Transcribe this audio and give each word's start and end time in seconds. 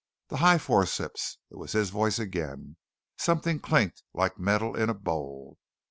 "The 0.29 0.37
high 0.37 0.57
forceps." 0.57 1.37
It 1.51 1.57
was 1.57 1.73
his 1.73 1.91
voice 1.91 2.17
again. 2.17 2.77
Something 3.19 3.59
clinked 3.59 4.01
like 4.15 4.39
metal 4.39 4.75
in 4.75 4.89
a 4.89 4.95
bowl. 4.95 5.59